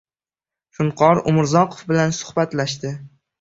Shunqor 0.77 1.21
Umrzoqov 1.33 1.85
bilan 1.93 2.15
suhbatlashdi. 2.21 2.95